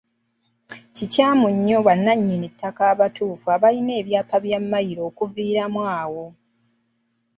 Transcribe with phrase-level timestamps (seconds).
[0.95, 1.47] Kikyamu
[1.85, 6.25] bannannyini ttaka abatuufu abalina ebyapa bya Mmayiro okuviiramu awo.